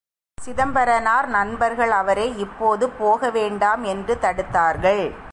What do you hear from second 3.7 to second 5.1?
என்று தடுத்தார்கள்.